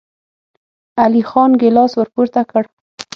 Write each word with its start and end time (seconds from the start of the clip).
علی 1.03 1.23
خان 1.29 1.51
ګيلاس 1.61 1.91
ور 1.95 2.07
پورته 2.13 2.41
کړ. 2.49 2.63